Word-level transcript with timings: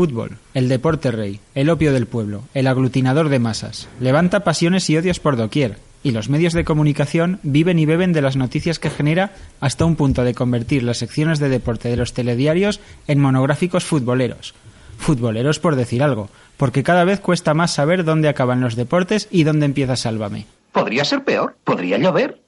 Fútbol, 0.00 0.38
el 0.54 0.70
deporte 0.70 1.10
rey, 1.10 1.40
el 1.54 1.68
opio 1.68 1.92
del 1.92 2.06
pueblo, 2.06 2.44
el 2.54 2.68
aglutinador 2.68 3.28
de 3.28 3.38
masas. 3.38 3.86
Levanta 4.00 4.44
pasiones 4.44 4.88
y 4.88 4.96
odios 4.96 5.20
por 5.20 5.36
doquier, 5.36 5.76
y 6.02 6.12
los 6.12 6.30
medios 6.30 6.54
de 6.54 6.64
comunicación 6.64 7.38
viven 7.42 7.78
y 7.78 7.84
beben 7.84 8.14
de 8.14 8.22
las 8.22 8.34
noticias 8.34 8.78
que 8.78 8.88
genera 8.88 9.34
hasta 9.60 9.84
un 9.84 9.96
punto 9.96 10.24
de 10.24 10.32
convertir 10.32 10.84
las 10.84 10.96
secciones 10.96 11.38
de 11.38 11.50
deporte 11.50 11.90
de 11.90 11.98
los 11.98 12.14
telediarios 12.14 12.80
en 13.08 13.20
monográficos 13.20 13.84
futboleros. 13.84 14.54
Futboleros 14.96 15.58
por 15.58 15.76
decir 15.76 16.02
algo, 16.02 16.30
porque 16.56 16.82
cada 16.82 17.04
vez 17.04 17.20
cuesta 17.20 17.52
más 17.52 17.74
saber 17.74 18.04
dónde 18.04 18.30
acaban 18.30 18.62
los 18.62 18.76
deportes 18.76 19.28
y 19.30 19.44
dónde 19.44 19.66
empieza 19.66 19.96
Sálvame. 19.96 20.46
Podría 20.72 21.04
ser 21.04 21.24
peor, 21.24 21.56
podría 21.62 21.98
llover. 21.98 22.40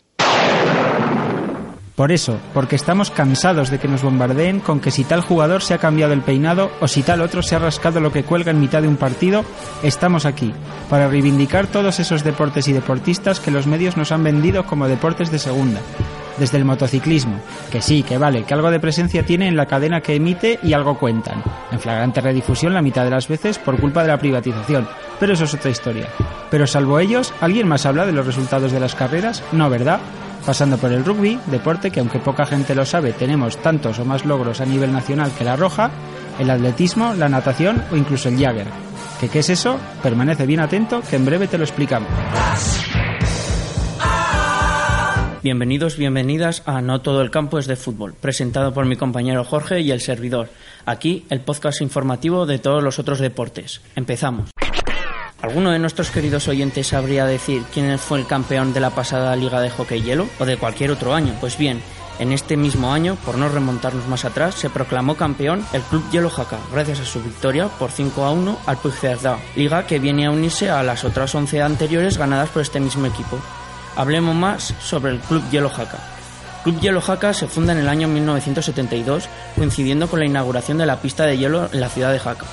Por 1.94 2.10
eso, 2.10 2.38
porque 2.54 2.76
estamos 2.76 3.10
cansados 3.10 3.70
de 3.70 3.78
que 3.78 3.86
nos 3.86 4.02
bombardeen 4.02 4.60
con 4.60 4.80
que 4.80 4.90
si 4.90 5.04
tal 5.04 5.20
jugador 5.20 5.62
se 5.62 5.74
ha 5.74 5.78
cambiado 5.78 6.14
el 6.14 6.22
peinado 6.22 6.70
o 6.80 6.88
si 6.88 7.02
tal 7.02 7.20
otro 7.20 7.42
se 7.42 7.54
ha 7.54 7.58
rascado 7.58 8.00
lo 8.00 8.10
que 8.10 8.24
cuelga 8.24 8.50
en 8.50 8.60
mitad 8.60 8.80
de 8.80 8.88
un 8.88 8.96
partido, 8.96 9.44
estamos 9.82 10.24
aquí, 10.24 10.54
para 10.88 11.08
reivindicar 11.08 11.66
todos 11.66 12.00
esos 12.00 12.24
deportes 12.24 12.66
y 12.68 12.72
deportistas 12.72 13.40
que 13.40 13.50
los 13.50 13.66
medios 13.66 13.98
nos 13.98 14.10
han 14.10 14.24
vendido 14.24 14.64
como 14.64 14.88
deportes 14.88 15.30
de 15.30 15.38
segunda. 15.38 15.80
Desde 16.38 16.58
el 16.58 16.64
motociclismo, 16.64 17.38
que 17.70 17.82
sí, 17.82 18.02
que 18.02 18.18
vale, 18.18 18.44
que 18.44 18.54
algo 18.54 18.70
de 18.70 18.80
presencia 18.80 19.24
tiene 19.24 19.48
en 19.48 19.56
la 19.56 19.66
cadena 19.66 20.00
que 20.00 20.14
emite 20.14 20.58
y 20.62 20.72
algo 20.72 20.98
cuentan. 20.98 21.42
En 21.70 21.78
flagrante 21.78 22.20
redifusión 22.20 22.72
la 22.72 22.82
mitad 22.82 23.04
de 23.04 23.10
las 23.10 23.28
veces 23.28 23.58
por 23.58 23.78
culpa 23.78 24.02
de 24.02 24.08
la 24.08 24.18
privatización, 24.18 24.88
pero 25.20 25.34
eso 25.34 25.44
es 25.44 25.54
otra 25.54 25.70
historia. 25.70 26.08
Pero 26.50 26.66
salvo 26.66 26.98
ellos, 26.98 27.34
¿alguien 27.40 27.68
más 27.68 27.86
habla 27.86 28.06
de 28.06 28.12
los 28.12 28.26
resultados 28.26 28.72
de 28.72 28.80
las 28.80 28.94
carreras? 28.94 29.42
No, 29.52 29.68
¿verdad? 29.68 30.00
pasando 30.44 30.76
por 30.76 30.92
el 30.92 31.04
rugby, 31.04 31.38
deporte 31.46 31.90
que 31.90 32.00
aunque 32.00 32.18
poca 32.18 32.44
gente 32.44 32.74
lo 32.74 32.84
sabe, 32.84 33.12
tenemos 33.12 33.56
tantos 33.58 33.98
o 33.98 34.04
más 34.04 34.24
logros 34.24 34.60
a 34.60 34.66
nivel 34.66 34.92
nacional 34.92 35.30
que 35.36 35.44
la 35.44 35.56
roja, 35.56 35.90
el 36.38 36.50
atletismo, 36.50 37.14
la 37.14 37.28
natación 37.28 37.82
o 37.90 37.96
incluso 37.96 38.28
el 38.28 38.38
jagger. 38.38 38.66
¿Qué, 39.20 39.28
¿Qué 39.28 39.38
es 39.38 39.50
eso? 39.50 39.78
Permanece 40.02 40.46
bien 40.46 40.60
atento 40.60 41.00
que 41.08 41.16
en 41.16 41.24
breve 41.24 41.46
te 41.46 41.58
lo 41.58 41.64
explicamos. 41.64 42.10
Bienvenidos, 45.42 45.96
bienvenidas 45.96 46.62
a 46.66 46.80
No 46.82 47.00
todo 47.00 47.20
el 47.20 47.32
campo 47.32 47.58
es 47.58 47.66
de 47.66 47.74
fútbol, 47.74 48.14
presentado 48.14 48.72
por 48.72 48.86
mi 48.86 48.94
compañero 48.94 49.42
Jorge 49.42 49.80
y 49.80 49.90
el 49.90 50.00
servidor. 50.00 50.50
Aquí 50.86 51.26
el 51.30 51.40
podcast 51.40 51.80
informativo 51.80 52.46
de 52.46 52.60
todos 52.60 52.80
los 52.80 53.00
otros 53.00 53.18
deportes. 53.18 53.80
Empezamos. 53.96 54.50
¿Alguno 55.40 55.72
de 55.72 55.80
nuestros 55.80 56.12
queridos 56.12 56.46
oyentes 56.46 56.86
sabría 56.86 57.26
decir 57.26 57.64
quién 57.74 57.98
fue 57.98 58.20
el 58.20 58.28
campeón 58.28 58.72
de 58.72 58.78
la 58.78 58.90
pasada 58.90 59.34
Liga 59.34 59.60
de 59.60 59.70
Hockey 59.70 60.02
Hielo 60.02 60.28
o 60.38 60.44
de 60.44 60.58
cualquier 60.58 60.92
otro 60.92 61.12
año? 61.12 61.34
Pues 61.40 61.58
bien, 61.58 61.82
en 62.20 62.30
este 62.30 62.56
mismo 62.56 62.92
año, 62.92 63.16
por 63.26 63.36
no 63.36 63.48
remontarnos 63.48 64.06
más 64.06 64.24
atrás, 64.24 64.54
se 64.54 64.70
proclamó 64.70 65.16
campeón 65.16 65.66
el 65.72 65.82
Club 65.82 66.08
Hielo 66.12 66.30
Jaca, 66.30 66.60
gracias 66.70 67.00
a 67.00 67.04
su 67.04 67.20
victoria 67.20 67.66
por 67.66 67.90
5 67.90 68.24
a 68.24 68.30
1 68.30 68.58
al 68.64 68.76
Puigcerdá, 68.76 69.40
liga 69.56 69.88
que 69.88 69.98
viene 69.98 70.26
a 70.26 70.30
unirse 70.30 70.70
a 70.70 70.84
las 70.84 71.02
otras 71.02 71.34
11 71.34 71.62
anteriores 71.62 72.16
ganadas 72.16 72.50
por 72.50 72.62
este 72.62 72.78
mismo 72.78 73.06
equipo. 73.06 73.40
Hablemos 73.94 74.34
más 74.34 74.74
sobre 74.80 75.12
el 75.12 75.18
Club 75.20 75.42
Hielo 75.50 75.68
Jaca. 75.68 75.98
Club 76.64 76.80
Hielo 76.80 77.00
Jaca 77.00 77.34
se 77.34 77.46
funda 77.46 77.72
en 77.72 77.80
el 77.80 77.88
año 77.88 78.08
1972, 78.08 79.28
coincidiendo 79.56 80.08
con 80.08 80.20
la 80.20 80.26
inauguración 80.26 80.78
de 80.78 80.86
la 80.86 81.00
pista 81.00 81.26
de 81.26 81.36
hielo 81.36 81.68
en 81.72 81.80
la 81.80 81.88
ciudad 81.88 82.12
de 82.12 82.18
Jaca. 82.18 82.46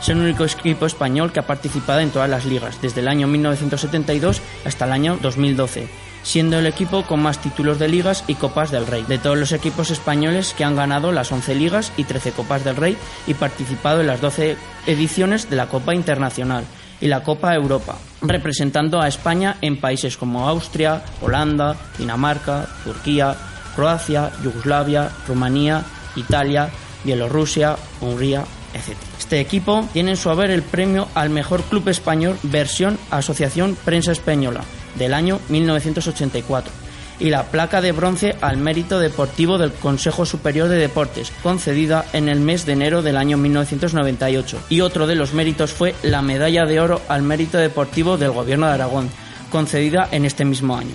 Es 0.00 0.08
el 0.10 0.18
único 0.18 0.44
equipo 0.44 0.86
español 0.86 1.32
que 1.32 1.40
ha 1.40 1.46
participado 1.46 1.98
en 1.98 2.10
todas 2.10 2.30
las 2.30 2.44
ligas, 2.44 2.80
desde 2.80 3.00
el 3.00 3.08
año 3.08 3.26
1972 3.26 4.40
hasta 4.64 4.84
el 4.84 4.92
año 4.92 5.18
2012, 5.20 5.88
siendo 6.22 6.58
el 6.58 6.66
equipo 6.66 7.02
con 7.02 7.20
más 7.20 7.38
títulos 7.38 7.80
de 7.80 7.88
ligas 7.88 8.22
y 8.28 8.36
copas 8.36 8.70
del 8.70 8.86
Rey, 8.86 9.04
de 9.08 9.18
todos 9.18 9.36
los 9.36 9.50
equipos 9.50 9.90
españoles 9.90 10.54
que 10.56 10.62
han 10.62 10.76
ganado 10.76 11.10
las 11.10 11.32
11 11.32 11.56
ligas 11.56 11.92
y 11.96 12.04
13 12.04 12.30
copas 12.32 12.62
del 12.62 12.76
Rey 12.76 12.96
y 13.26 13.34
participado 13.34 14.00
en 14.00 14.06
las 14.06 14.20
12 14.20 14.56
ediciones 14.86 15.50
de 15.50 15.56
la 15.56 15.66
Copa 15.66 15.94
Internacional 15.94 16.64
y 17.00 17.06
la 17.06 17.22
Copa 17.22 17.54
Europa, 17.54 17.98
representando 18.22 19.00
a 19.00 19.08
España 19.08 19.56
en 19.60 19.80
países 19.80 20.16
como 20.16 20.48
Austria, 20.48 21.02
Holanda, 21.20 21.76
Dinamarca, 21.98 22.68
Turquía, 22.84 23.36
Croacia, 23.76 24.32
Yugoslavia, 24.42 25.10
Rumanía, 25.26 25.84
Italia, 26.16 26.70
Bielorrusia, 27.04 27.76
Hungría, 28.00 28.44
etc. 28.74 28.96
Este 29.18 29.40
equipo 29.40 29.88
tiene 29.92 30.12
en 30.12 30.16
su 30.16 30.30
haber 30.30 30.50
el 30.50 30.62
premio 30.62 31.08
al 31.14 31.30
mejor 31.30 31.62
club 31.62 31.88
español 31.88 32.38
versión 32.42 32.98
Asociación 33.10 33.76
Prensa 33.84 34.12
Española 34.12 34.62
del 34.96 35.14
año 35.14 35.40
1984 35.48 36.87
y 37.20 37.30
la 37.30 37.44
placa 37.44 37.80
de 37.80 37.92
bronce 37.92 38.36
al 38.40 38.56
mérito 38.56 38.98
deportivo 38.98 39.58
del 39.58 39.72
Consejo 39.72 40.26
Superior 40.26 40.68
de 40.68 40.76
Deportes, 40.76 41.32
concedida 41.42 42.04
en 42.12 42.28
el 42.28 42.40
mes 42.40 42.66
de 42.66 42.72
enero 42.72 43.02
del 43.02 43.16
año 43.16 43.36
1998. 43.36 44.58
Y 44.68 44.80
otro 44.80 45.06
de 45.06 45.14
los 45.14 45.34
méritos 45.34 45.72
fue 45.72 45.94
la 46.02 46.22
medalla 46.22 46.64
de 46.64 46.80
oro 46.80 47.00
al 47.08 47.22
mérito 47.22 47.58
deportivo 47.58 48.16
del 48.16 48.30
Gobierno 48.30 48.66
de 48.66 48.72
Aragón, 48.72 49.10
concedida 49.50 50.08
en 50.10 50.24
este 50.24 50.44
mismo 50.44 50.76
año. 50.76 50.94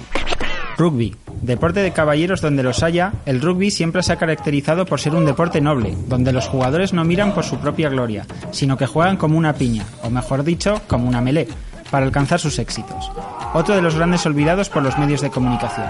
Rugby. 0.77 1.15
Deporte 1.41 1.81
de 1.81 1.91
caballeros 1.91 2.41
donde 2.41 2.63
los 2.63 2.83
haya, 2.83 3.13
el 3.25 3.41
rugby 3.41 3.69
siempre 3.69 4.01
se 4.01 4.13
ha 4.13 4.17
caracterizado 4.17 4.85
por 4.85 4.99
ser 4.99 5.13
un 5.13 5.25
deporte 5.25 5.59
noble, 5.59 5.95
donde 6.07 6.31
los 6.31 6.47
jugadores 6.47 6.93
no 6.93 7.03
miran 7.03 7.33
por 7.33 7.43
su 7.43 7.59
propia 7.59 7.89
gloria, 7.89 8.25
sino 8.51 8.77
que 8.77 8.87
juegan 8.87 9.17
como 9.17 9.37
una 9.37 9.53
piña, 9.53 9.85
o 10.03 10.09
mejor 10.09 10.43
dicho, 10.43 10.81
como 10.87 11.07
una 11.07 11.21
melé, 11.21 11.47
para 11.91 12.05
alcanzar 12.05 12.39
sus 12.39 12.59
éxitos. 12.59 13.11
Otro 13.53 13.75
de 13.75 13.81
los 13.81 13.95
grandes 13.95 14.25
olvidados 14.25 14.69
por 14.69 14.83
los 14.83 14.97
medios 14.97 15.21
de 15.21 15.29
comunicación. 15.29 15.87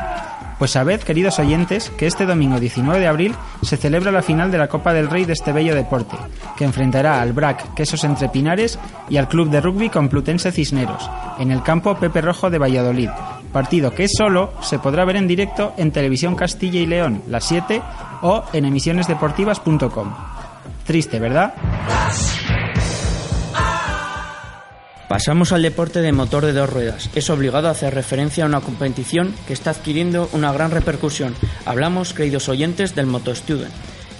Pues 0.59 0.71
sabed, 0.71 1.01
queridos 1.01 1.39
oyentes, 1.39 1.89
que 1.97 2.07
este 2.07 2.25
domingo 2.25 2.59
19 2.59 2.99
de 2.99 3.07
abril 3.07 3.35
se 3.63 3.77
celebra 3.77 4.11
la 4.11 4.21
final 4.21 4.51
de 4.51 4.57
la 4.57 4.67
Copa 4.67 4.93
del 4.93 5.09
Rey 5.09 5.25
de 5.25 5.33
este 5.33 5.51
bello 5.51 5.75
deporte, 5.75 6.15
que 6.57 6.63
enfrentará 6.63 7.21
al 7.21 7.33
BRAC 7.33 7.73
Quesos 7.73 8.03
Entre 8.03 8.29
Pinares 8.29 8.79
y 9.09 9.17
al 9.17 9.27
Club 9.27 9.49
de 9.49 9.61
Rugby 9.61 9.89
Complutense 9.89 10.51
Cisneros, 10.51 11.09
en 11.39 11.51
el 11.51 11.63
campo 11.63 11.95
Pepe 11.95 12.21
Rojo 12.21 12.49
de 12.49 12.59
Valladolid, 12.59 13.09
partido 13.51 13.93
que 13.93 14.07
solo 14.07 14.53
se 14.61 14.79
podrá 14.79 15.05
ver 15.05 15.17
en 15.17 15.27
directo 15.27 15.73
en 15.77 15.91
Televisión 15.91 16.35
Castilla 16.35 16.79
y 16.79 16.85
León, 16.85 17.23
las 17.27 17.45
7, 17.45 17.81
o 18.21 18.43
en 18.53 18.65
emisionesdeportivas.com. 18.65 20.13
Triste, 20.85 21.19
¿verdad? 21.19 21.53
Pasamos 25.13 25.51
al 25.51 25.61
deporte 25.61 26.01
de 26.01 26.11
motor 26.11 26.43
de 26.43 26.53
dos 26.53 26.67
ruedas. 26.67 27.07
Es 27.13 27.29
obligado 27.29 27.67
a 27.67 27.71
hacer 27.71 27.93
referencia 27.93 28.45
a 28.45 28.47
una 28.47 28.61
competición 28.61 29.35
que 29.45 29.53
está 29.53 29.69
adquiriendo 29.69 30.27
una 30.33 30.51
gran 30.51 30.71
repercusión. 30.71 31.35
Hablamos, 31.65 32.15
queridos 32.15 32.49
oyentes, 32.49 32.95
del 32.95 33.05
Moto 33.05 33.35
Student. 33.35 33.71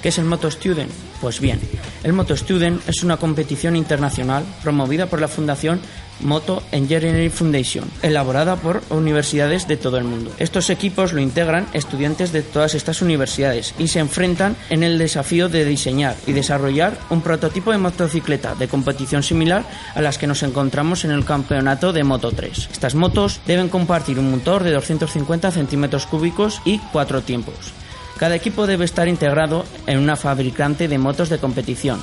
¿Qué 0.03 0.09
es 0.09 0.19
el 0.19 0.25
Moto 0.25 0.51
Student? 0.51 0.91
Pues 1.19 1.39
bien, 1.39 1.59
el 2.03 2.13
Moto 2.13 2.37
Student 2.37 2.87
es 2.87 3.01
una 3.03 3.17
competición 3.17 3.75
internacional 3.75 4.45
promovida 4.61 5.07
por 5.07 5.19
la 5.19 5.27
Fundación 5.27 5.81
Moto 6.23 6.63
Engineering 6.71 7.31
Foundation, 7.31 7.89
elaborada 8.01 8.55
por 8.55 8.81
universidades 8.89 9.67
de 9.67 9.77
todo 9.77 9.97
el 9.97 10.03
mundo. 10.03 10.31
Estos 10.39 10.69
equipos 10.69 11.13
lo 11.13 11.21
integran 11.21 11.67
estudiantes 11.73 12.31
de 12.31 12.41
todas 12.41 12.75
estas 12.75 13.01
universidades 13.01 13.73
y 13.77 13.87
se 13.87 13.99
enfrentan 13.99 14.55
en 14.69 14.83
el 14.83 14.97
desafío 14.97 15.49
de 15.49 15.65
diseñar 15.65 16.15
y 16.25 16.31
desarrollar 16.31 16.97
un 17.09 17.21
prototipo 17.21 17.71
de 17.71 17.77
motocicleta 17.77 18.55
de 18.55 18.67
competición 18.67 19.23
similar 19.23 19.63
a 19.95 20.01
las 20.01 20.17
que 20.17 20.27
nos 20.27 20.43
encontramos 20.43 21.05
en 21.05 21.11
el 21.11 21.25
campeonato 21.25 21.93
de 21.93 22.03
Moto 22.03 22.31
3. 22.31 22.69
Estas 22.71 22.95
motos 22.95 23.41
deben 23.45 23.69
compartir 23.69 24.19
un 24.19 24.31
motor 24.31 24.63
de 24.63 24.71
250 24.71 25.51
centímetros 25.51 26.05
cúbicos 26.05 26.61
y 26.65 26.79
cuatro 26.91 27.21
tiempos. 27.21 27.73
Cada 28.17 28.35
equipo 28.35 28.67
debe 28.67 28.85
estar 28.85 29.07
integrado 29.07 29.65
en 29.87 29.99
una 29.99 30.15
fabricante 30.15 30.87
de 30.87 30.97
motos 30.97 31.29
de 31.29 31.39
competición, 31.39 32.01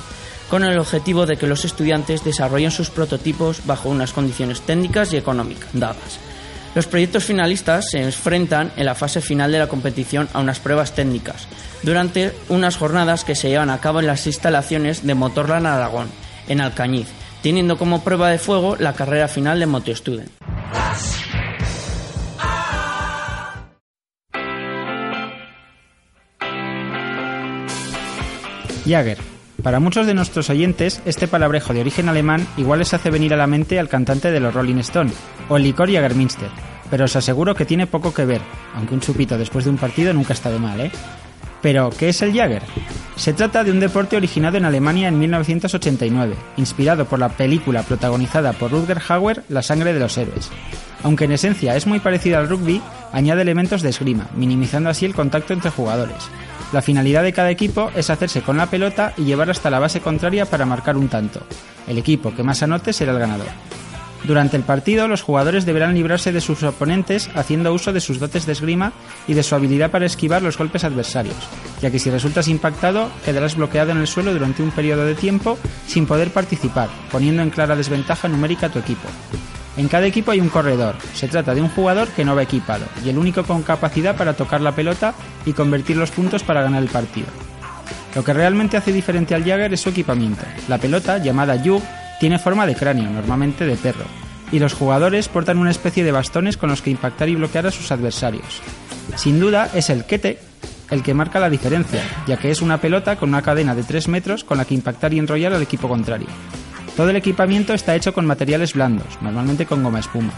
con 0.51 0.65
el 0.65 0.77
objetivo 0.77 1.25
de 1.25 1.37
que 1.37 1.47
los 1.47 1.63
estudiantes 1.63 2.25
desarrollen 2.25 2.71
sus 2.71 2.89
prototipos 2.89 3.65
bajo 3.65 3.87
unas 3.87 4.11
condiciones 4.11 4.59
técnicas 4.59 5.13
y 5.13 5.17
económicas 5.17 5.69
dadas. 5.71 6.19
Los 6.75 6.87
proyectos 6.87 7.23
finalistas 7.23 7.89
se 7.89 8.01
enfrentan 8.01 8.69
en 8.75 8.85
la 8.85 8.93
fase 8.93 9.21
final 9.21 9.53
de 9.53 9.59
la 9.59 9.67
competición 9.67 10.27
a 10.33 10.41
unas 10.41 10.59
pruebas 10.59 10.93
técnicas, 10.93 11.47
durante 11.83 12.33
unas 12.49 12.75
jornadas 12.75 13.23
que 13.23 13.33
se 13.33 13.47
llevan 13.47 13.69
a 13.69 13.79
cabo 13.79 14.01
en 14.01 14.07
las 14.07 14.27
instalaciones 14.27 15.07
de 15.07 15.15
Motorland 15.15 15.67
Aragón, 15.67 16.09
en 16.49 16.59
Alcañiz, 16.59 17.07
teniendo 17.41 17.77
como 17.77 18.03
prueba 18.03 18.29
de 18.29 18.37
fuego 18.37 18.75
la 18.75 18.91
carrera 18.91 19.29
final 19.29 19.57
de 19.57 19.67
MotoStudent. 19.67 20.31
Jagger. 28.85 29.40
Para 29.63 29.79
muchos 29.79 30.07
de 30.07 30.13
nuestros 30.13 30.49
oyentes, 30.49 31.01
este 31.05 31.27
palabrejo 31.27 31.73
de 31.73 31.81
origen 31.81 32.09
alemán 32.09 32.47
igual 32.57 32.79
les 32.79 32.93
hace 32.93 33.11
venir 33.11 33.33
a 33.33 33.37
la 33.37 33.47
mente 33.47 33.79
al 33.79 33.89
cantante 33.89 34.31
de 34.31 34.39
los 34.39 34.53
Rolling 34.53 34.77
Stone, 34.77 35.11
o 35.49 35.57
el 35.57 35.63
licor 35.63 35.91
Jagerminster, 35.91 36.49
pero 36.89 37.05
os 37.05 37.15
aseguro 37.15 37.53
que 37.53 37.65
tiene 37.65 37.87
poco 37.87 38.13
que 38.13 38.25
ver, 38.25 38.41
aunque 38.75 38.95
un 38.95 39.01
chupito 39.01 39.37
después 39.37 39.65
de 39.65 39.71
un 39.71 39.77
partido 39.77 40.13
nunca 40.13 40.33
está 40.33 40.49
de 40.49 40.59
mal, 40.59 40.79
¿eh? 40.81 40.91
Pero, 41.61 41.91
¿qué 41.91 42.09
es 42.09 42.21
el 42.23 42.33
Jagger? 42.33 42.63
Se 43.15 43.33
trata 43.33 43.63
de 43.63 43.71
un 43.71 43.79
deporte 43.79 44.17
originado 44.17 44.57
en 44.57 44.65
Alemania 44.65 45.07
en 45.07 45.19
1989, 45.19 46.35
inspirado 46.57 47.05
por 47.05 47.19
la 47.19 47.29
película 47.29 47.83
protagonizada 47.83 48.53
por 48.53 48.71
Rutger 48.71 48.99
Hauer, 49.07 49.43
La 49.47 49.61
sangre 49.61 49.93
de 49.93 49.99
los 49.99 50.17
héroes. 50.17 50.49
Aunque 51.03 51.25
en 51.25 51.33
esencia 51.33 51.75
es 51.75 51.85
muy 51.85 51.99
parecido 51.99 52.39
al 52.39 52.49
rugby, 52.49 52.81
añade 53.11 53.43
elementos 53.43 53.83
de 53.83 53.89
esgrima, 53.89 54.27
minimizando 54.35 54.89
así 54.89 55.05
el 55.05 55.13
contacto 55.13 55.53
entre 55.53 55.69
jugadores. 55.69 56.29
La 56.71 56.81
finalidad 56.81 57.23
de 57.23 57.33
cada 57.33 57.51
equipo 57.51 57.91
es 57.95 58.09
hacerse 58.09 58.41
con 58.41 58.55
la 58.57 58.69
pelota 58.69 59.13
y 59.17 59.25
llevarla 59.25 59.51
hasta 59.51 59.69
la 59.69 59.79
base 59.79 59.99
contraria 59.99 60.45
para 60.45 60.65
marcar 60.65 60.95
un 60.95 61.09
tanto. 61.09 61.41
El 61.87 61.97
equipo 61.97 62.33
que 62.33 62.43
más 62.43 62.63
anote 62.63 62.93
será 62.93 63.11
el 63.11 63.19
ganador. 63.19 63.47
Durante 64.23 64.55
el 64.55 64.63
partido, 64.63 65.07
los 65.07 65.23
jugadores 65.23 65.65
deberán 65.65 65.95
librarse 65.95 66.31
de 66.31 66.41
sus 66.41 66.61
oponentes 66.63 67.29
haciendo 67.33 67.73
uso 67.73 67.91
de 67.91 67.99
sus 67.99 68.19
dotes 68.19 68.45
de 68.45 68.51
esgrima 68.51 68.93
y 69.27 69.33
de 69.33 69.43
su 69.43 69.55
habilidad 69.55 69.89
para 69.89 70.05
esquivar 70.05 70.43
los 70.43 70.57
golpes 70.57 70.83
adversarios, 70.83 71.35
ya 71.81 71.89
que 71.89 71.99
si 71.99 72.09
resultas 72.09 72.47
impactado, 72.47 73.09
quedarás 73.25 73.55
bloqueado 73.55 73.91
en 73.91 73.97
el 73.97 74.07
suelo 74.07 74.31
durante 74.31 74.61
un 74.61 74.71
periodo 74.71 75.05
de 75.05 75.15
tiempo 75.15 75.57
sin 75.87 76.05
poder 76.05 76.31
participar, 76.31 76.89
poniendo 77.11 77.41
en 77.41 77.49
clara 77.49 77.75
desventaja 77.75 78.27
numérica 78.27 78.67
a 78.67 78.71
tu 78.71 78.79
equipo. 78.79 79.09
En 79.81 79.87
cada 79.87 80.05
equipo 80.05 80.29
hay 80.29 80.39
un 80.39 80.49
corredor, 80.49 80.93
se 81.15 81.27
trata 81.27 81.55
de 81.55 81.61
un 81.61 81.69
jugador 81.69 82.07
que 82.09 82.23
no 82.23 82.35
va 82.35 82.43
equipado, 82.43 82.85
y 83.03 83.09
el 83.09 83.17
único 83.17 83.43
con 83.43 83.63
capacidad 83.63 84.15
para 84.15 84.35
tocar 84.35 84.61
la 84.61 84.75
pelota 84.75 85.15
y 85.43 85.53
convertir 85.53 85.97
los 85.97 86.11
puntos 86.11 86.43
para 86.43 86.61
ganar 86.61 86.83
el 86.83 86.87
partido. 86.87 87.25
Lo 88.13 88.23
que 88.23 88.31
realmente 88.31 88.77
hace 88.77 88.93
diferente 88.93 89.33
al 89.33 89.43
Jagger 89.43 89.73
es 89.73 89.81
su 89.81 89.89
equipamiento. 89.89 90.43
La 90.67 90.77
pelota, 90.77 91.17
llamada 91.17 91.55
Yug, 91.55 91.81
tiene 92.19 92.37
forma 92.37 92.67
de 92.67 92.75
cráneo, 92.75 93.09
normalmente 93.09 93.65
de 93.65 93.75
perro, 93.75 94.05
y 94.51 94.59
los 94.59 94.73
jugadores 94.73 95.27
portan 95.29 95.57
una 95.57 95.71
especie 95.71 96.03
de 96.03 96.11
bastones 96.11 96.57
con 96.57 96.69
los 96.69 96.83
que 96.83 96.91
impactar 96.91 97.29
y 97.29 97.35
bloquear 97.35 97.65
a 97.65 97.71
sus 97.71 97.91
adversarios. 97.91 98.61
Sin 99.15 99.39
duda 99.39 99.67
es 99.73 99.89
el 99.89 100.05
Kete 100.05 100.37
el 100.91 101.01
que 101.01 101.15
marca 101.15 101.39
la 101.39 101.49
diferencia, 101.49 102.03
ya 102.27 102.37
que 102.37 102.51
es 102.51 102.61
una 102.61 102.79
pelota 102.79 103.15
con 103.15 103.29
una 103.29 103.41
cadena 103.41 103.73
de 103.73 103.81
3 103.81 104.09
metros 104.09 104.43
con 104.43 104.59
la 104.59 104.65
que 104.65 104.75
impactar 104.75 105.11
y 105.11 105.17
enrollar 105.17 105.53
al 105.53 105.63
equipo 105.63 105.87
contrario. 105.87 106.27
Todo 107.01 107.09
el 107.09 107.15
equipamiento 107.15 107.73
está 107.73 107.95
hecho 107.95 108.13
con 108.13 108.27
materiales 108.27 108.75
blandos, 108.75 109.19
normalmente 109.21 109.65
con 109.65 109.81
goma 109.81 110.01
espuma. 110.01 110.33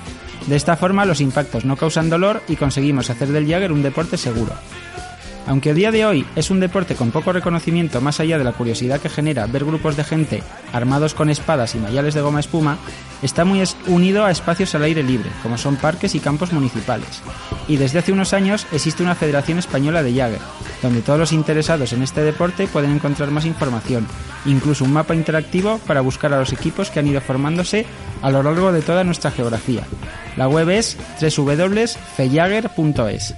De 0.48 0.56
esta 0.56 0.78
forma 0.78 1.04
los 1.04 1.20
impactos 1.20 1.66
no 1.66 1.76
causan 1.76 2.10
dolor 2.10 2.42
y 2.48 2.56
conseguimos 2.56 3.10
hacer 3.10 3.28
del 3.28 3.50
Jagger 3.50 3.74
un 3.74 3.84
deporte 3.84 4.16
seguro. 4.16 4.54
Aunque 5.46 5.72
a 5.72 5.74
día 5.74 5.92
de 5.92 6.06
hoy 6.06 6.26
es 6.36 6.50
un 6.50 6.62
deporte 6.62 6.96
con 6.96 7.12
poco 7.12 7.34
reconocimiento 7.34 8.00
más 8.00 8.20
allá 8.20 8.38
de 8.38 8.44
la 8.44 8.54
curiosidad 8.54 9.02
que 9.02 9.10
genera 9.10 9.46
ver 9.46 9.66
grupos 9.66 9.98
de 9.98 10.04
gente 10.04 10.42
armados 10.72 11.14
con 11.14 11.30
espadas 11.30 11.76
y 11.76 11.80
mayales 11.80 12.14
de 12.14 12.22
goma 12.22 12.40
espuma, 12.40 12.78
está 13.22 13.44
muy 13.44 13.62
unido 13.88 14.26
a 14.26 14.32
espacios 14.32 14.74
al 14.74 14.84
aire 14.84 15.04
libre, 15.04 15.30
como 15.42 15.58
son 15.58 15.76
parques 15.76 16.16
y 16.16 16.20
campos 16.20 16.54
municipales. 16.54 17.22
Y 17.68 17.78
desde 17.78 18.00
hace 18.00 18.12
unos 18.12 18.34
años 18.34 18.66
existe 18.72 19.04
una 19.04 19.16
Federación 19.16 19.60
Española 19.60 20.02
de 20.02 20.14
Jagger, 20.14 20.40
donde 20.82 21.02
todos 21.02 21.20
los 21.20 21.34
interesados 21.34 21.94
en 21.94 22.04
este 22.04 22.22
deporte 22.22 22.68
pueden 22.68 22.92
encontrar 22.92 23.30
más 23.30 23.46
información, 23.46 24.08
incluso 24.46 24.86
un 24.86 24.94
mapa 24.94 25.14
interactivo 25.14 25.80
para 25.86 26.02
buscar 26.02 26.34
a 26.34 26.40
los 26.40 26.54
equipos 26.54 26.90
que 26.90 27.00
han 27.00 27.08
ido 27.08 27.22
formándose 27.22 27.86
a 28.22 28.32
lo 28.32 28.44
largo 28.44 28.72
de 28.72 28.82
toda 28.82 29.04
nuestra 29.04 29.32
geografía. 29.32 29.84
La 30.38 30.48
web 30.48 30.70
es 30.70 30.98
www.fejager.es. 31.22 33.36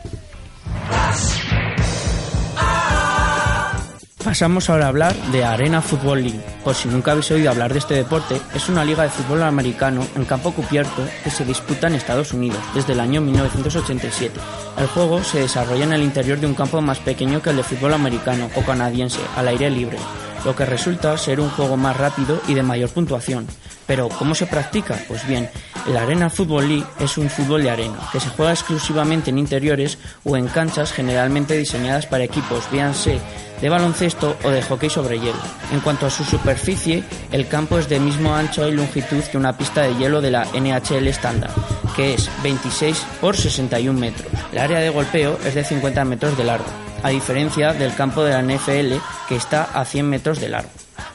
Pasamos 4.26 4.72
ahora 4.72 4.86
a 4.86 4.90
hablar 4.90 5.16
de 5.32 5.46
Arena 5.46 5.84
Football 5.84 6.24
League. 6.24 6.42
Por 6.64 6.74
si 6.74 6.88
nunca 6.88 7.12
habéis 7.12 7.30
oído 7.30 7.52
hablar 7.52 7.72
de 7.72 7.78
este 7.78 7.94
deporte, 7.94 8.42
es 8.56 8.70
una 8.70 8.84
liga 8.84 9.04
de 9.04 9.10
fútbol 9.10 9.44
americano 9.44 10.02
en 10.16 10.26
campo 10.26 10.52
cubierto 10.52 11.08
que 11.24 11.30
se 11.30 11.46
disputa 11.46 11.86
en 11.86 11.94
Estados 11.94 12.34
Unidos 12.34 12.58
desde 12.74 12.94
el 12.94 13.02
año 13.02 13.22
1987. 13.22 14.40
El 14.80 14.88
juego 14.88 15.24
se 15.24 15.42
desarrolla 15.42 15.84
en 15.84 15.94
el 15.94 16.02
interior 16.02 16.40
de 16.40 16.48
un 16.48 16.56
campo 16.56 16.82
más 16.82 16.98
pequeño 16.98 17.40
que 17.40 17.52
el 17.52 17.58
de 17.58 17.64
fútbol 17.64 17.94
americano 17.94 18.50
o 18.56 18.62
canadiense, 18.64 19.20
al 19.36 19.48
aire 19.48 19.70
libre, 19.70 20.00
lo 20.44 20.56
que 20.56 20.66
resulta 20.66 21.16
ser 21.20 21.40
un 21.40 21.52
juego 21.52 21.78
más 21.78 21.96
rápido 21.96 22.42
y 22.48 22.56
de 22.56 22.64
mayor 22.64 22.90
puntuación. 22.90 23.46
Pero, 23.86 24.10
¿cómo 24.10 24.34
se 24.34 24.48
practica? 24.48 24.98
Pues 25.08 25.28
bien, 25.28 25.52
el 25.88 25.98
Arena 25.98 26.30
Football 26.30 26.68
League 26.68 26.86
es 27.00 27.18
un 27.18 27.30
fútbol 27.30 27.64
de 27.64 27.70
arena, 27.70 27.98
que 28.12 28.20
se 28.20 28.30
juega 28.30 28.54
exclusivamente 28.54 29.30
en 29.30 29.38
interiores 29.38 29.98
o 30.24 30.36
en 30.36 30.48
canchas 30.48 30.92
generalmente 30.92 31.58
diseñadas 31.58 32.06
para 32.08 32.24
equipos, 32.24 32.70
véanse 32.72 33.20
de 33.62 33.70
baloncesto 33.70 34.36
o 34.44 34.50
de 34.50 34.62
hockey 34.62 34.90
sobre 34.90 35.20
hielo. 35.20 35.40
En 35.72 35.80
cuanto 35.80 36.06
a 36.06 36.10
su 36.10 36.24
superficie, 36.24 37.04
el 37.32 37.48
campo 37.48 37.78
es 37.78 37.88
de 37.88 38.00
mismo 38.00 38.36
ancho 38.36 38.68
y 38.68 38.72
longitud 38.72 39.24
que 39.24 39.38
una 39.38 39.58
pista 39.58 39.84
de 39.84 39.96
hielo 39.96 40.22
de 40.22 40.32
la 40.32 40.46
NHL 40.54 41.08
estándar, 41.08 41.52
que 41.96 42.16
es 42.16 42.30
26 42.44 43.06
por 43.22 43.38
61 43.38 43.98
metros. 43.98 44.28
El 44.52 44.60
área 44.60 44.80
de 44.80 44.90
golpeo 44.90 45.40
es 45.46 45.56
de 45.56 45.64
50 45.64 46.04
metros 46.06 46.38
de 46.38 46.44
largo, 46.44 46.66
a 47.04 47.10
diferencia 47.10 47.74
del 47.74 47.94
campo 47.96 48.24
de 48.24 48.34
la 48.34 48.42
NFL 48.42 48.96
que 49.28 49.36
está 49.36 49.64
a 49.74 49.86
100 49.86 50.10
metros 50.10 50.40
de 50.40 50.50
largo. 50.50 50.70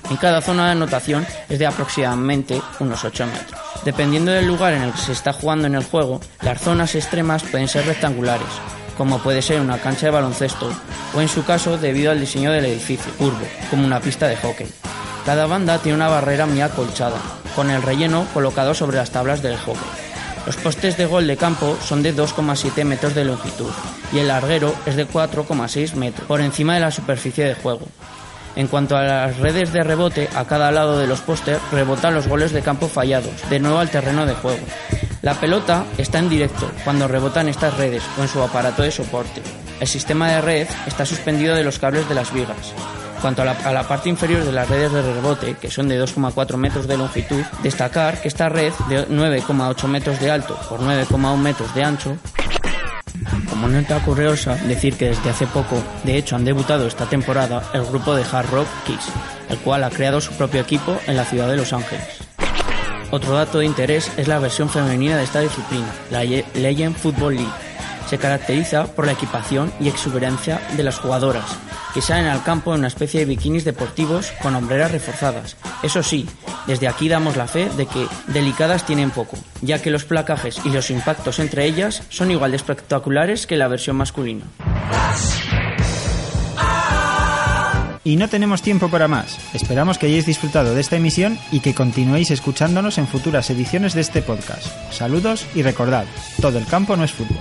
En 0.08 0.16
cada 0.16 0.40
zona 0.40 0.66
de 0.66 0.72
anotación 0.72 1.26
es 1.48 1.58
de 1.58 1.66
aproximadamente 1.66 2.60
unos 2.80 3.04
8 3.04 3.26
metros. 3.26 3.59
Dependiendo 3.84 4.30
del 4.32 4.46
lugar 4.46 4.74
en 4.74 4.82
el 4.82 4.92
que 4.92 4.98
se 4.98 5.12
está 5.12 5.32
jugando 5.32 5.66
en 5.66 5.74
el 5.74 5.84
juego, 5.84 6.20
las 6.42 6.60
zonas 6.60 6.94
extremas 6.94 7.42
pueden 7.44 7.66
ser 7.66 7.86
rectangulares, 7.86 8.48
como 8.98 9.18
puede 9.20 9.40
ser 9.40 9.60
una 9.60 9.78
cancha 9.78 10.06
de 10.06 10.12
baloncesto, 10.12 10.70
o 11.14 11.20
en 11.20 11.28
su 11.28 11.44
caso 11.44 11.78
debido 11.78 12.10
al 12.10 12.20
diseño 12.20 12.52
del 12.52 12.66
edificio, 12.66 13.10
curvo, 13.14 13.46
como 13.70 13.86
una 13.86 14.00
pista 14.00 14.28
de 14.28 14.36
hockey. 14.36 14.68
Cada 15.24 15.46
banda 15.46 15.78
tiene 15.78 15.96
una 15.96 16.08
barrera 16.08 16.44
muy 16.44 16.60
acolchada, 16.60 17.18
con 17.56 17.70
el 17.70 17.82
relleno 17.82 18.26
colocado 18.34 18.74
sobre 18.74 18.98
las 18.98 19.10
tablas 19.10 19.42
del 19.42 19.56
hockey. 19.56 19.80
Los 20.46 20.56
postes 20.56 20.96
de 20.96 21.06
gol 21.06 21.26
de 21.26 21.36
campo 21.36 21.76
son 21.82 22.02
de 22.02 22.14
2,7 22.14 22.84
metros 22.84 23.14
de 23.14 23.24
longitud 23.24 23.70
y 24.12 24.18
el 24.18 24.28
larguero 24.28 24.74
es 24.86 24.96
de 24.96 25.06
4,6 25.06 25.94
metros 25.94 26.26
por 26.26 26.40
encima 26.40 26.74
de 26.74 26.80
la 26.80 26.90
superficie 26.90 27.44
de 27.44 27.54
juego. 27.54 27.86
En 28.56 28.66
cuanto 28.66 28.96
a 28.96 29.02
las 29.02 29.38
redes 29.38 29.72
de 29.72 29.82
rebote, 29.82 30.28
a 30.34 30.44
cada 30.44 30.70
lado 30.70 30.98
de 30.98 31.06
los 31.06 31.20
postes 31.20 31.58
rebotan 31.70 32.14
los 32.14 32.26
goles 32.26 32.52
de 32.52 32.62
campo 32.62 32.88
fallados, 32.88 33.48
de 33.48 33.60
nuevo 33.60 33.78
al 33.78 33.90
terreno 33.90 34.26
de 34.26 34.34
juego. 34.34 34.64
La 35.22 35.34
pelota 35.34 35.84
está 35.98 36.18
en 36.18 36.28
directo 36.28 36.70
cuando 36.82 37.06
rebotan 37.06 37.48
estas 37.48 37.76
redes 37.76 38.02
o 38.18 38.22
en 38.22 38.28
su 38.28 38.42
aparato 38.42 38.82
de 38.82 38.90
soporte. 38.90 39.42
El 39.78 39.86
sistema 39.86 40.30
de 40.30 40.40
red 40.40 40.68
está 40.86 41.06
suspendido 41.06 41.54
de 41.54 41.64
los 41.64 41.78
cables 41.78 42.08
de 42.08 42.14
las 42.14 42.32
vigas. 42.32 42.74
Cuanto 43.20 43.42
a 43.42 43.44
la, 43.44 43.52
a 43.52 43.72
la, 43.72 43.86
parte 43.86 44.08
inferior 44.08 44.44
de 44.44 44.52
las 44.52 44.68
redes 44.68 44.92
de 44.92 45.02
rebote, 45.02 45.56
que 45.60 45.70
son 45.70 45.88
de 45.88 46.02
2,4 46.02 46.56
metros 46.56 46.86
de 46.86 46.96
longitud, 46.96 47.42
destacar 47.62 48.18
que 48.20 48.28
esta 48.28 48.48
red 48.48 48.72
de 48.88 49.06
9,8 49.08 49.88
metros 49.88 50.18
de 50.20 50.30
alto 50.30 50.58
por 50.70 50.80
9,1 50.80 51.36
metros 51.36 51.74
de 51.74 51.84
ancho 51.84 52.16
como 53.50 53.68
nota 53.68 54.02
curiosa, 54.02 54.54
decir 54.66 54.94
que 54.96 55.08
desde 55.08 55.28
hace 55.28 55.46
poco, 55.46 55.82
de 56.04 56.16
hecho 56.16 56.36
han 56.36 56.44
debutado 56.44 56.86
esta 56.86 57.06
temporada, 57.06 57.62
el 57.74 57.84
grupo 57.84 58.14
de 58.14 58.24
Hard 58.24 58.48
Rock 58.50 58.68
Kiss, 58.86 59.08
el 59.48 59.58
cual 59.58 59.84
ha 59.84 59.90
creado 59.90 60.20
su 60.20 60.32
propio 60.32 60.60
equipo 60.60 60.96
en 61.06 61.16
la 61.16 61.24
ciudad 61.24 61.48
de 61.48 61.56
Los 61.56 61.72
Ángeles. 61.72 62.06
Otro 63.10 63.34
dato 63.34 63.58
de 63.58 63.66
interés 63.66 64.10
es 64.16 64.28
la 64.28 64.38
versión 64.38 64.70
femenina 64.70 65.16
de 65.16 65.24
esta 65.24 65.40
disciplina, 65.40 65.92
la 66.10 66.22
Legend 66.22 66.94
Football 66.96 67.36
League. 67.36 67.69
Se 68.10 68.18
caracteriza 68.18 68.86
por 68.86 69.06
la 69.06 69.12
equipación 69.12 69.72
y 69.78 69.88
exuberancia 69.88 70.60
de 70.76 70.82
las 70.82 70.98
jugadoras, 70.98 71.56
que 71.94 72.02
salen 72.02 72.26
al 72.26 72.42
campo 72.42 72.74
en 72.74 72.80
una 72.80 72.88
especie 72.88 73.20
de 73.20 73.26
bikinis 73.26 73.64
deportivos 73.64 74.32
con 74.42 74.56
hombreras 74.56 74.90
reforzadas. 74.90 75.56
Eso 75.84 76.02
sí, 76.02 76.28
desde 76.66 76.88
aquí 76.88 77.08
damos 77.08 77.36
la 77.36 77.46
fe 77.46 77.70
de 77.76 77.86
que 77.86 78.08
delicadas 78.26 78.84
tienen 78.84 79.12
poco, 79.12 79.38
ya 79.62 79.80
que 79.80 79.92
los 79.92 80.04
placajes 80.04 80.60
y 80.64 80.70
los 80.70 80.90
impactos 80.90 81.38
entre 81.38 81.66
ellas 81.66 82.02
son 82.08 82.32
igual 82.32 82.50
de 82.50 82.56
espectaculares 82.56 83.46
que 83.46 83.56
la 83.56 83.68
versión 83.68 83.94
masculina. 83.94 84.44
Y 88.02 88.16
no 88.16 88.26
tenemos 88.26 88.60
tiempo 88.60 88.88
para 88.88 89.06
más. 89.06 89.38
Esperamos 89.54 89.98
que 89.98 90.06
hayáis 90.06 90.26
disfrutado 90.26 90.74
de 90.74 90.80
esta 90.80 90.96
emisión 90.96 91.38
y 91.52 91.60
que 91.60 91.74
continuéis 91.74 92.32
escuchándonos 92.32 92.98
en 92.98 93.06
futuras 93.06 93.50
ediciones 93.50 93.94
de 93.94 94.00
este 94.00 94.20
podcast. 94.20 94.66
Saludos 94.90 95.46
y 95.54 95.62
recordad, 95.62 96.06
todo 96.40 96.58
el 96.58 96.66
campo 96.66 96.96
no 96.96 97.04
es 97.04 97.12
fútbol. 97.12 97.38